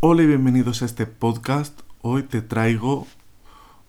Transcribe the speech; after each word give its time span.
Hola 0.00 0.24
y 0.24 0.26
bienvenidos 0.26 0.82
a 0.82 0.84
este 0.84 1.06
podcast. 1.06 1.80
Hoy 2.02 2.22
te 2.22 2.42
traigo 2.42 3.06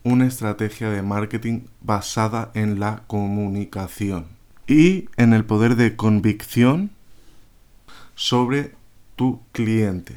una 0.03 0.25
estrategia 0.25 0.89
de 0.89 1.01
marketing 1.01 1.63
basada 1.81 2.49
en 2.53 2.79
la 2.79 3.03
comunicación 3.07 4.25
y 4.67 5.09
en 5.17 5.33
el 5.33 5.43
poder 5.43 5.75
de 5.75 5.97
convicción 5.97 6.91
sobre 8.15 8.73
tu 9.17 9.41
cliente. 9.51 10.15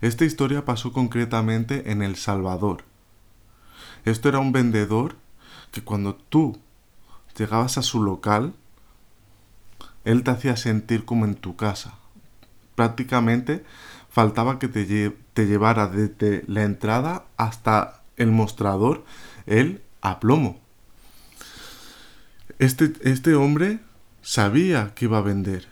Esta 0.00 0.24
historia 0.24 0.64
pasó 0.64 0.94
concretamente 0.94 1.92
en 1.92 2.00
El 2.00 2.16
Salvador. 2.16 2.84
Esto 4.06 4.30
era 4.30 4.38
un 4.38 4.52
vendedor 4.52 5.16
que 5.72 5.82
cuando 5.82 6.14
tú 6.14 6.58
llegabas 7.36 7.76
a 7.76 7.82
su 7.82 8.02
local, 8.02 8.54
él 10.06 10.22
te 10.24 10.30
hacía 10.30 10.56
sentir 10.56 11.04
como 11.04 11.26
en 11.26 11.34
tu 11.34 11.54
casa. 11.54 11.98
Prácticamente 12.76 13.62
faltaba 14.14 14.60
que 14.60 14.68
te, 14.68 15.10
te 15.10 15.46
llevara 15.46 15.88
desde 15.88 16.44
la 16.46 16.62
entrada 16.62 17.24
hasta 17.36 18.04
el 18.16 18.30
mostrador 18.30 19.04
el 19.46 19.82
aplomo. 20.02 20.60
Este, 22.60 22.92
este 23.02 23.34
hombre 23.34 23.80
sabía 24.22 24.94
que 24.94 25.06
iba 25.06 25.18
a 25.18 25.22
vender. 25.22 25.66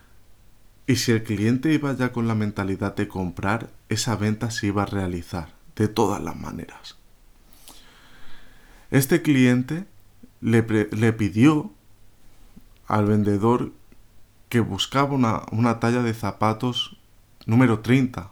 Y 0.88 0.96
si 0.96 1.12
el 1.12 1.22
cliente 1.22 1.72
iba 1.72 1.94
ya 1.94 2.10
con 2.10 2.26
la 2.26 2.34
mentalidad 2.34 2.96
de 2.96 3.06
comprar, 3.06 3.70
esa 3.88 4.16
venta 4.16 4.50
se 4.50 4.66
iba 4.66 4.82
a 4.82 4.86
realizar 4.86 5.54
de 5.76 5.86
todas 5.86 6.20
las 6.20 6.34
maneras. 6.34 6.96
Este 8.90 9.22
cliente 9.22 9.86
le, 10.40 10.66
le 10.90 11.12
pidió 11.12 11.72
al 12.88 13.06
vendedor 13.06 13.70
que 14.48 14.58
buscaba 14.58 15.14
una, 15.14 15.42
una 15.52 15.78
talla 15.78 16.02
de 16.02 16.12
zapatos 16.12 16.98
número 17.46 17.80
30 17.80 18.30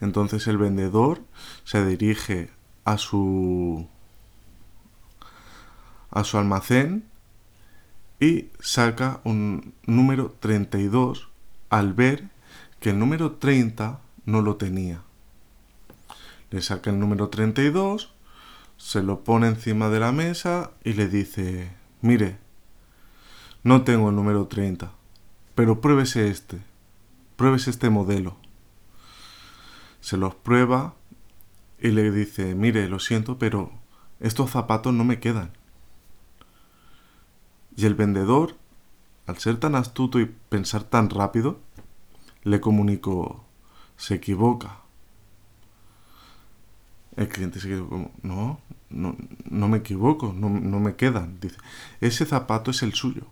entonces 0.00 0.46
el 0.48 0.58
vendedor 0.58 1.22
se 1.64 1.86
dirige 1.86 2.50
a 2.84 2.98
su 2.98 3.86
a 6.10 6.24
su 6.24 6.38
almacén 6.38 7.04
y 8.20 8.50
saca 8.60 9.20
un 9.24 9.74
número 9.86 10.36
32 10.38 11.28
al 11.70 11.94
ver 11.94 12.28
que 12.80 12.90
el 12.90 12.98
número 12.98 13.32
30 13.32 14.00
no 14.26 14.42
lo 14.42 14.56
tenía. 14.56 15.02
Le 16.50 16.60
saca 16.60 16.90
el 16.90 16.98
número 16.98 17.30
32, 17.30 18.12
se 18.76 19.02
lo 19.02 19.24
pone 19.24 19.46
encima 19.46 19.88
de 19.88 20.00
la 20.00 20.12
mesa 20.12 20.72
y 20.84 20.92
le 20.92 21.08
dice, 21.08 21.72
mire, 22.00 22.38
no 23.62 23.82
tengo 23.82 24.10
el 24.10 24.16
número 24.16 24.46
30, 24.46 24.92
pero 25.54 25.80
pruébese 25.80 26.28
este, 26.28 26.60
pruébese 27.36 27.70
este 27.70 27.90
modelo 27.90 28.36
se 30.02 30.16
los 30.16 30.34
prueba 30.34 30.96
y 31.80 31.88
le 31.88 32.10
dice, 32.10 32.54
mire, 32.54 32.88
lo 32.88 32.98
siento, 32.98 33.38
pero 33.38 33.70
estos 34.20 34.50
zapatos 34.50 34.92
no 34.92 35.04
me 35.04 35.20
quedan. 35.20 35.52
Y 37.76 37.86
el 37.86 37.94
vendedor, 37.94 38.56
al 39.26 39.38
ser 39.38 39.58
tan 39.58 39.76
astuto 39.76 40.20
y 40.20 40.26
pensar 40.26 40.82
tan 40.82 41.08
rápido, 41.08 41.60
le 42.42 42.60
comunicó, 42.60 43.44
se 43.96 44.16
equivoca. 44.16 44.80
El 47.16 47.28
cliente 47.28 47.60
se 47.60 47.68
quedó 47.68 47.88
como, 47.88 48.10
no, 48.22 48.60
no, 48.90 49.16
no 49.48 49.68
me 49.68 49.78
equivoco, 49.78 50.34
no, 50.36 50.48
no 50.50 50.80
me 50.80 50.96
quedan. 50.96 51.38
Dice, 51.40 51.56
ese 52.00 52.26
zapato 52.26 52.72
es 52.72 52.82
el 52.82 52.92
suyo. 52.92 53.28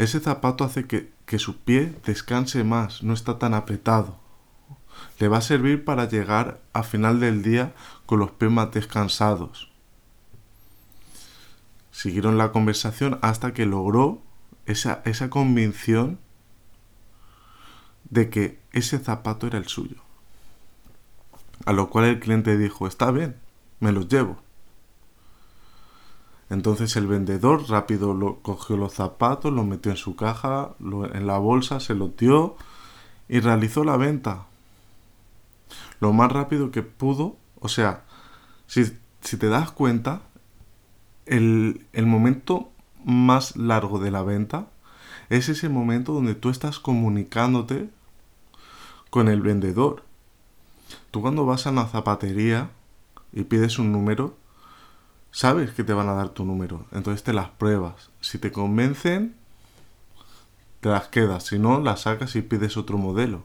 Ese 0.00 0.18
zapato 0.18 0.64
hace 0.64 0.86
que, 0.86 1.12
que 1.26 1.38
su 1.38 1.58
pie 1.58 1.94
descanse 2.06 2.64
más, 2.64 3.02
no 3.02 3.14
está 3.14 3.38
tan 3.38 3.54
apretado 3.54 4.18
le 5.18 5.28
va 5.28 5.38
a 5.38 5.42
servir 5.42 5.84
para 5.84 6.08
llegar 6.08 6.60
a 6.72 6.82
final 6.82 7.20
del 7.20 7.42
día 7.42 7.74
con 8.06 8.18
los 8.18 8.30
pies 8.30 8.50
más 8.50 8.72
descansados. 8.72 9.70
Siguieron 11.90 12.38
la 12.38 12.52
conversación 12.52 13.18
hasta 13.22 13.52
que 13.52 13.66
logró 13.66 14.22
esa, 14.66 15.02
esa 15.04 15.28
convicción 15.28 16.18
de 18.08 18.30
que 18.30 18.58
ese 18.72 18.98
zapato 18.98 19.46
era 19.46 19.58
el 19.58 19.66
suyo. 19.66 19.96
A 21.66 21.72
lo 21.72 21.90
cual 21.90 22.06
el 22.06 22.20
cliente 22.20 22.56
dijo, 22.56 22.86
está 22.86 23.10
bien, 23.10 23.36
me 23.80 23.92
los 23.92 24.08
llevo. 24.08 24.42
Entonces 26.50 26.96
el 26.96 27.06
vendedor 27.06 27.70
rápido 27.70 28.12
lo, 28.12 28.40
cogió 28.40 28.76
los 28.76 28.92
zapatos, 28.94 29.52
los 29.52 29.64
metió 29.64 29.92
en 29.92 29.96
su 29.96 30.16
caja, 30.16 30.74
en 30.80 31.26
la 31.26 31.38
bolsa, 31.38 31.80
se 31.80 31.94
los 31.94 32.16
dio 32.16 32.56
y 33.28 33.40
realizó 33.40 33.84
la 33.84 33.96
venta 33.96 34.46
lo 36.00 36.12
más 36.12 36.32
rápido 36.32 36.70
que 36.70 36.82
pudo. 36.82 37.36
O 37.60 37.68
sea, 37.68 38.04
si, 38.66 38.84
te 39.20 39.48
das 39.48 39.70
cuenta, 39.70 40.22
el, 41.26 41.86
el 41.92 42.06
momento 42.06 42.70
más 43.04 43.56
largo 43.56 43.98
de 43.98 44.10
la 44.10 44.22
venta 44.22 44.66
es 45.28 45.48
ese 45.48 45.68
momento 45.68 46.12
donde 46.12 46.34
tú 46.34 46.50
estás 46.50 46.80
comunicándote 46.80 47.88
con 49.10 49.28
el 49.28 49.42
vendedor. 49.42 50.02
Tú 51.10 51.20
cuando 51.20 51.46
vas 51.46 51.66
a 51.66 51.70
una 51.70 51.86
zapatería 51.86 52.70
y 53.32 53.44
pides 53.44 53.78
un 53.78 53.92
número, 53.92 54.36
sabes 55.30 55.70
que 55.72 55.84
te 55.84 55.92
van 55.92 56.08
a 56.08 56.14
dar 56.14 56.30
tu 56.30 56.44
número, 56.44 56.86
entonces 56.92 57.22
te 57.22 57.32
las 57.32 57.50
pruebas. 57.50 58.10
Si 58.20 58.38
te 58.38 58.52
convencen, 58.52 59.34
te 60.80 60.88
las 60.88 61.08
quedas, 61.08 61.44
si 61.44 61.58
no, 61.58 61.80
las 61.80 62.02
sacas 62.02 62.36
y 62.36 62.42
pides 62.42 62.76
otro 62.76 62.98
modelo. 62.98 63.44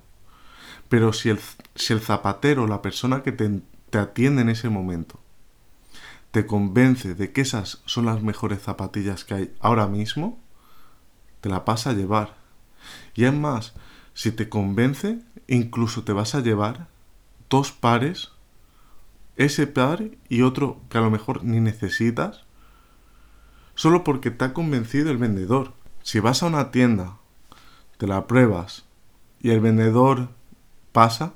Pero 0.90 1.13
si 1.13 1.29
el, 1.29 1.40
si 1.75 1.94
el 1.94 2.01
zapatero, 2.01 2.68
la 2.68 2.81
persona 2.81 3.23
que 3.23 3.31
te, 3.31 3.62
te 3.90 3.97
atiende 3.97 4.41
en 4.41 4.50
ese 4.50 4.69
momento, 4.69 5.19
te 6.31 6.46
convence 6.46 7.16
de 7.16 7.31
que 7.31 7.41
esas 7.41 7.81
son 7.85 8.06
las 8.06 8.22
mejores 8.22 8.62
zapatillas 8.62 9.23
que 9.23 9.34
hay 9.34 9.56
ahora 9.59 9.88
mismo, 9.88 10.40
te 11.41 11.50
la 11.50 11.66
pasa 11.66 11.91
a 11.91 11.94
llevar. 11.94 12.35
Y 13.13 13.25
es 13.25 13.34
más, 13.34 13.73
si 14.13 14.31
te 14.31 14.50
convence, 14.50 15.19
incluso 15.47 16.03
te 16.03 16.13
vas 16.13 16.35
a 16.35 16.41
llevar 16.41 16.88
dos 17.50 17.72
pares, 17.72 18.31
ese 19.38 19.68
par 19.68 20.03
y 20.29 20.41
otro 20.41 20.79
que 20.90 20.97
a 20.97 21.01
lo 21.01 21.12
mejor 21.12 21.44
ni 21.44 21.59
necesitas, 21.59 22.46
solo 23.75 24.03
porque 24.03 24.31
te 24.31 24.46
ha 24.46 24.53
convencido 24.53 25.12
el 25.12 25.18
vendedor. 25.18 25.73
Si 26.01 26.19
vas 26.19 26.44
a 26.44 26.47
una 26.47 26.72
tienda, 26.72 27.18
te 27.97 28.07
la 28.07 28.28
pruebas 28.28 28.85
y 29.41 29.51
el 29.51 29.59
vendedor 29.59 30.29
pasa, 30.91 31.34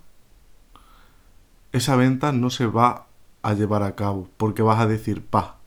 esa 1.71 1.95
venta 1.95 2.31
no 2.31 2.49
se 2.49 2.65
va 2.65 3.07
a 3.41 3.53
llevar 3.53 3.83
a 3.83 3.95
cabo 3.95 4.29
porque 4.37 4.61
vas 4.61 4.79
a 4.79 4.87
decir, 4.87 5.25
pa, 5.25 5.57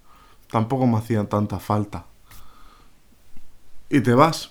tampoco 0.51 0.87
me 0.87 0.99
hacían 0.99 1.29
tanta 1.29 1.59
falta. 1.59 2.07
Y 3.89 4.01
te 4.01 4.15
vas. 4.15 4.51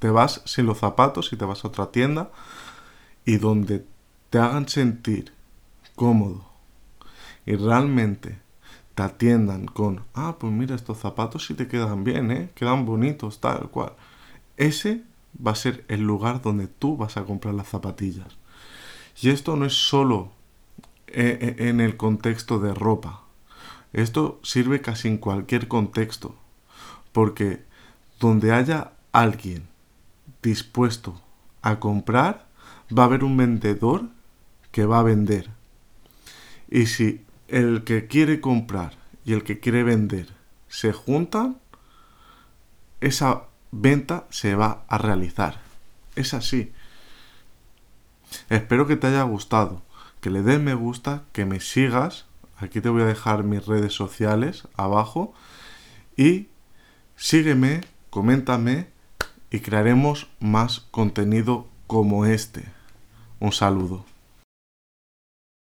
Te 0.00 0.10
vas 0.10 0.42
sin 0.44 0.66
los 0.66 0.78
zapatos 0.78 1.32
y 1.32 1.36
te 1.36 1.44
vas 1.44 1.64
a 1.64 1.68
otra 1.68 1.92
tienda 1.92 2.30
y 3.24 3.36
donde 3.36 3.86
te 4.30 4.38
hagan 4.38 4.68
sentir 4.68 5.32
cómodo 6.02 6.44
y 7.46 7.54
realmente 7.54 8.40
te 8.96 9.04
atiendan 9.04 9.66
con, 9.66 10.02
ah, 10.14 10.34
pues 10.36 10.52
mira, 10.52 10.74
estos 10.74 10.98
zapatos 10.98 11.46
sí 11.46 11.54
te 11.54 11.68
quedan 11.68 12.02
bien, 12.02 12.32
¿eh? 12.32 12.50
Quedan 12.56 12.84
bonitos, 12.84 13.40
tal 13.40 13.70
cual. 13.70 13.92
Ese 14.56 15.04
va 15.34 15.52
a 15.52 15.54
ser 15.54 15.84
el 15.86 16.00
lugar 16.00 16.42
donde 16.42 16.66
tú 16.66 16.96
vas 16.96 17.16
a 17.16 17.24
comprar 17.24 17.54
las 17.54 17.68
zapatillas. 17.68 18.36
Y 19.20 19.30
esto 19.30 19.54
no 19.54 19.64
es 19.64 19.74
solo 19.74 20.32
eh, 21.06 21.38
eh, 21.40 21.68
en 21.68 21.80
el 21.80 21.96
contexto 21.96 22.58
de 22.58 22.74
ropa. 22.74 23.22
Esto 23.92 24.40
sirve 24.42 24.80
casi 24.80 25.06
en 25.06 25.18
cualquier 25.18 25.68
contexto. 25.68 26.34
Porque 27.12 27.62
donde 28.18 28.50
haya 28.50 28.94
alguien 29.12 29.68
dispuesto 30.42 31.22
a 31.62 31.78
comprar, 31.78 32.48
va 32.90 33.04
a 33.04 33.06
haber 33.06 33.22
un 33.22 33.36
vendedor 33.36 34.08
que 34.72 34.84
va 34.84 34.98
a 34.98 35.04
vender. 35.04 35.61
Y 36.72 36.86
si 36.86 37.22
el 37.48 37.84
que 37.84 38.06
quiere 38.06 38.40
comprar 38.40 38.94
y 39.26 39.34
el 39.34 39.44
que 39.44 39.60
quiere 39.60 39.82
vender 39.82 40.28
se 40.68 40.94
juntan, 40.94 41.58
esa 43.02 43.42
venta 43.72 44.26
se 44.30 44.54
va 44.54 44.82
a 44.88 44.96
realizar. 44.96 45.60
Es 46.16 46.32
así. 46.32 46.72
Espero 48.48 48.86
que 48.86 48.96
te 48.96 49.08
haya 49.08 49.22
gustado, 49.24 49.82
que 50.22 50.30
le 50.30 50.40
des 50.40 50.60
me 50.60 50.72
gusta, 50.72 51.24
que 51.32 51.44
me 51.44 51.60
sigas. 51.60 52.24
Aquí 52.56 52.80
te 52.80 52.88
voy 52.88 53.02
a 53.02 53.06
dejar 53.06 53.44
mis 53.44 53.66
redes 53.66 53.92
sociales 53.92 54.66
abajo. 54.74 55.34
Y 56.16 56.48
sígueme, 57.16 57.82
coméntame 58.08 58.86
y 59.50 59.60
crearemos 59.60 60.30
más 60.40 60.80
contenido 60.90 61.68
como 61.86 62.24
este. 62.24 62.64
Un 63.40 63.52
saludo. 63.52 64.06